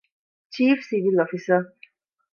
[0.53, 1.59] ޗީފް ސިވިލް އޮފިސަރ